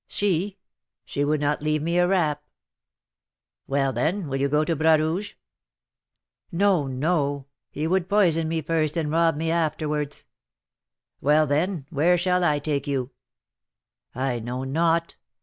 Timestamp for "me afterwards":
9.35-10.25